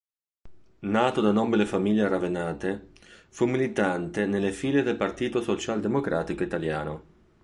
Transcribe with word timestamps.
Nato 0.95 1.21
da 1.21 1.31
nobile 1.31 1.67
famiglia 1.67 2.07
ravennate, 2.07 2.93
fu 3.29 3.45
militante 3.45 4.25
nelle 4.25 4.51
file 4.51 4.81
del 4.81 4.95
Partito 4.97 5.43
Socialdemocratico 5.43 6.41
Italiano. 6.41 7.03